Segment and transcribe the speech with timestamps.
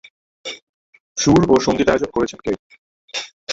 [1.17, 2.51] সুর ও সংগীতায়োজন করেছেন কে?